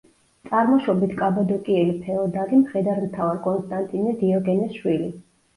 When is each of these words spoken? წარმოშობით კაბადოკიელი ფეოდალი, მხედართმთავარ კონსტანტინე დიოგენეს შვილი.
წარმოშობით 0.51 1.11
კაბადოკიელი 1.19 1.93
ფეოდალი, 2.07 2.61
მხედართმთავარ 2.63 3.39
კონსტანტინე 3.47 4.15
დიოგენეს 4.23 4.77
შვილი. 4.81 5.13